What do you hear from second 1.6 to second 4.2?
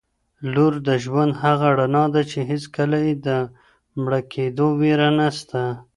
رڼا ده چي هیڅکله یې د مړ